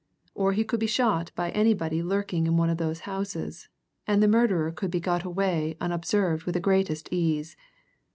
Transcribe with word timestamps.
Or 0.33 0.53
he 0.53 0.63
could 0.63 0.79
be 0.79 0.87
shot 0.87 1.31
by 1.35 1.51
anybody 1.51 2.01
lurking 2.01 2.47
in 2.47 2.57
one 2.57 2.71
of 2.71 2.79
those 2.79 3.01
houses, 3.01 3.69
and 4.07 4.17
the 4.23 4.27
murderer 4.27 4.71
could 4.71 4.89
be 4.89 4.99
got 4.99 5.23
away 5.25 5.77
unobserved 5.79 6.45
with 6.45 6.55
the 6.55 6.59
greatest 6.59 7.07
ease. 7.11 7.55